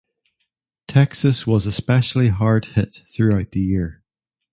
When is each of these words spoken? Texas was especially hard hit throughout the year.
Texas 0.87 1.45
was 1.45 1.67
especially 1.67 2.29
hard 2.29 2.65
hit 2.65 3.03
throughout 3.13 3.51
the 3.51 3.59
year. 3.59 4.01